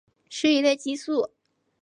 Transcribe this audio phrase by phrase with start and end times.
[0.31, 1.29] 是一类激素。